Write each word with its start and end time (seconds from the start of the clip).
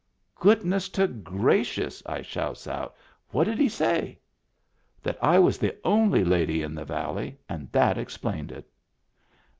"Goodness 0.49 0.89
to 0.97 1.05
gracious!" 1.05 2.01
I 2.17 2.23
shouts 2.23 2.65
out," 2.65 2.95
what 3.29 3.43
did 3.43 3.59
he 3.59 3.69
say?"" 3.69 4.17
That 5.03 5.23
I 5.23 5.37
was 5.37 5.59
the 5.59 5.77
only 5.83 6.23
lady 6.23 6.63
in 6.63 6.73
the 6.73 6.85
valley, 6.85 7.37
and 7.47 7.71
that 7.71 7.99
explained 7.99 8.51
it." 8.51 8.67